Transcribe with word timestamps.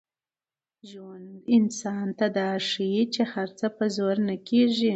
ژوند 0.89 1.29
انسان 1.55 2.07
ته 2.17 2.27
دا 2.37 2.49
ښيي 2.67 3.03
چي 3.13 3.23
هر 3.33 3.49
څه 3.59 3.65
په 3.77 3.85
زور 3.95 4.15
نه 4.27 4.35
کېږي. 4.47 4.89